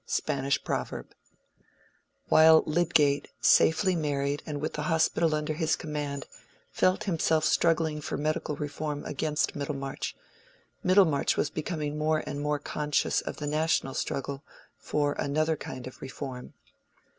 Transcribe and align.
—Spanish 0.07 0.63
Proverb. 0.63 1.11
While 2.29 2.63
Lydgate, 2.65 3.27
safely 3.39 3.95
married 3.95 4.41
and 4.47 4.59
with 4.59 4.73
the 4.73 4.81
Hospital 4.89 5.35
under 5.35 5.53
his 5.53 5.75
command, 5.75 6.25
felt 6.71 7.03
himself 7.03 7.45
struggling 7.45 8.01
for 8.01 8.17
Medical 8.17 8.55
Reform 8.55 9.05
against 9.05 9.55
Middlemarch, 9.55 10.15
Middlemarch 10.81 11.37
was 11.37 11.51
becoming 11.51 11.99
more 11.99 12.23
and 12.25 12.41
more 12.41 12.57
conscious 12.57 13.21
of 13.21 13.37
the 13.37 13.45
national 13.45 13.93
struggle 13.93 14.43
for 14.75 15.13
another 15.19 15.55
kind 15.55 15.85
of 15.85 16.01
Reform. 16.01 16.55